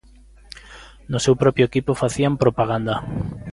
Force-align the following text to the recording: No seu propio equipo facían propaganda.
No 1.11 1.19
seu 1.25 1.35
propio 1.41 1.65
equipo 1.69 1.99
facían 2.01 2.33
propaganda. 2.43 2.95